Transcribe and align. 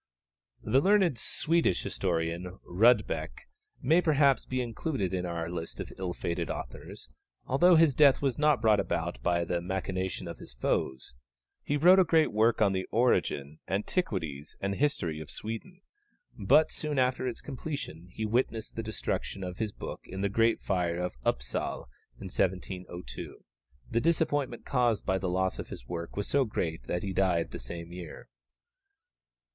The 0.63 0.81
learned 0.81 1.19
Swedish 1.19 1.83
historian 1.83 2.57
Rudbeck 2.67 3.47
may 3.83 4.01
perhaps 4.01 4.45
be 4.45 4.59
included 4.59 5.13
in 5.13 5.27
our 5.27 5.47
list 5.47 5.79
of 5.79 5.93
ill 5.99 6.15
fated 6.15 6.49
authors, 6.49 7.11
although 7.45 7.75
his 7.75 7.93
death 7.93 8.19
was 8.19 8.39
not 8.39 8.61
brought 8.63 8.79
about 8.79 9.21
by 9.21 9.43
the 9.45 9.61
machinations 9.61 10.27
of 10.27 10.39
his 10.39 10.55
foes. 10.55 11.13
He 11.63 11.77
wrote 11.77 11.99
a 11.99 12.03
great 12.03 12.31
work 12.31 12.63
on 12.63 12.73
the 12.73 12.87
origin, 12.89 13.59
antiquities, 13.67 14.57
and 14.59 14.73
history 14.73 15.19
of 15.19 15.29
Sweden, 15.29 15.81
but 16.35 16.71
soon 16.71 16.97
after 16.97 17.27
its 17.27 17.39
completion 17.39 18.07
he 18.11 18.25
witnessed 18.25 18.75
the 18.75 18.81
destruction 18.81 19.43
of 19.43 19.59
his 19.59 19.71
book 19.71 20.01
in 20.05 20.21
the 20.21 20.29
great 20.29 20.61
fire 20.63 20.97
of 20.97 21.15
Upsal 21.23 21.87
in 22.17 22.25
1702. 22.25 23.45
The 23.91 24.01
disappointment 24.01 24.65
caused 24.65 25.05
by 25.05 25.19
the 25.19 25.29
loss 25.29 25.59
of 25.59 25.69
his 25.69 25.87
work 25.87 26.17
was 26.17 26.27
so 26.27 26.43
great 26.43 26.87
that 26.87 27.03
he 27.03 27.13
died 27.13 27.51
the 27.51 27.59
same 27.59 27.91
year. 27.91 28.29